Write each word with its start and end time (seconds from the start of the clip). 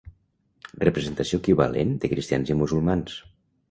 Representació 0.85 1.41
equivalent 1.43 1.95
de 2.01 2.13
cristians 2.17 2.53
i 2.57 2.61
musulmans. 2.65 3.25